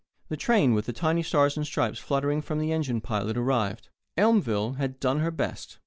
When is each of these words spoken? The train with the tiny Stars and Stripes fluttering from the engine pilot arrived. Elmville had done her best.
The 0.29 0.35
train 0.35 0.73
with 0.73 0.87
the 0.87 0.93
tiny 0.93 1.21
Stars 1.21 1.55
and 1.55 1.63
Stripes 1.63 1.99
fluttering 1.99 2.41
from 2.41 2.57
the 2.57 2.71
engine 2.71 3.01
pilot 3.01 3.37
arrived. 3.37 3.89
Elmville 4.17 4.73
had 4.77 4.99
done 4.99 5.19
her 5.19 5.29
best. 5.29 5.77